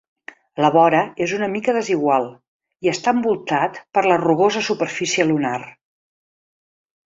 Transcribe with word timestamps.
La 0.63 0.69
vora 0.75 1.01
és 1.25 1.33
una 1.39 1.49
mica 1.55 1.75
desigual, 1.77 2.25
i 2.87 2.91
està 2.93 3.15
envoltat 3.17 3.79
per 3.99 4.07
la 4.09 4.19
rugosa 4.25 4.67
superfície 4.73 5.31
lunar. 5.33 5.57